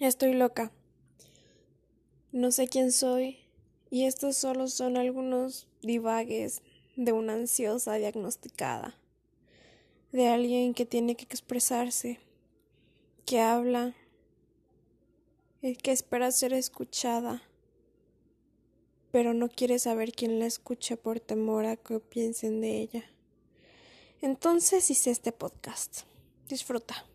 Estoy 0.00 0.34
loca. 0.34 0.72
No 2.32 2.50
sé 2.50 2.66
quién 2.66 2.90
soy 2.90 3.38
y 3.90 4.06
estos 4.06 4.36
solo 4.36 4.66
son 4.66 4.96
algunos 4.96 5.68
divagues 5.82 6.62
de 6.96 7.12
una 7.12 7.34
ansiosa 7.34 7.94
diagnosticada, 7.94 8.98
de 10.10 10.26
alguien 10.26 10.74
que 10.74 10.84
tiene 10.84 11.14
que 11.14 11.24
expresarse, 11.24 12.18
que 13.24 13.40
habla, 13.40 13.94
eh, 15.62 15.76
que 15.76 15.92
espera 15.92 16.32
ser 16.32 16.54
escuchada, 16.54 17.42
pero 19.12 19.32
no 19.32 19.48
quiere 19.48 19.78
saber 19.78 20.10
quién 20.10 20.40
la 20.40 20.46
escuche 20.46 20.96
por 20.96 21.20
temor 21.20 21.66
a 21.66 21.76
que 21.76 22.00
piensen 22.00 22.60
de 22.60 22.80
ella. 22.80 23.04
Entonces 24.20 24.90
hice 24.90 25.12
este 25.12 25.30
podcast. 25.30 26.00
Disfruta. 26.48 27.06